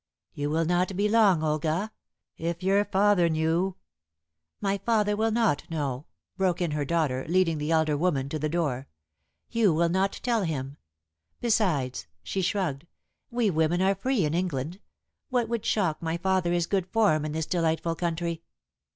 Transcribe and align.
"You 0.33 0.49
will 0.49 0.65
not 0.65 0.97
be 0.97 1.07
long, 1.07 1.43
Olga? 1.43 1.91
If 2.35 2.63
your 2.63 2.83
father 2.85 3.29
knew" 3.29 3.75
"My 4.59 4.79
father 4.79 5.15
will 5.15 5.29
not 5.29 5.69
know," 5.69 6.07
broke 6.37 6.59
in 6.59 6.71
her 6.71 6.83
daughter, 6.83 7.23
leading 7.29 7.59
the 7.59 7.69
elder 7.69 7.95
woman 7.95 8.27
to 8.29 8.39
the 8.39 8.49
door. 8.49 8.87
"You 9.51 9.71
will 9.75 9.89
not 9.89 10.19
tell 10.23 10.41
him. 10.41 10.77
Besides," 11.39 12.07
(she 12.23 12.41
shrugged), 12.41 12.87
"we 13.29 13.51
women 13.51 13.79
are 13.79 13.93
free 13.93 14.25
in 14.25 14.33
England. 14.33 14.79
What 15.29 15.47
would 15.49 15.67
shock 15.67 16.01
my 16.01 16.17
father 16.17 16.51
is 16.51 16.65
good 16.65 16.87
form 16.87 17.23
in 17.23 17.33
this 17.33 17.45
delightful 17.45 17.93
country." 17.93 18.41